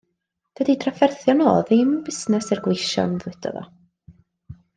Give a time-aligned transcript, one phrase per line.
[0.59, 3.65] Dydi'i drafferthion o yn ddim busnes i'r gweision ddeudodd o.